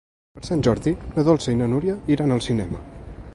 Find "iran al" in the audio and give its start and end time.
2.17-2.43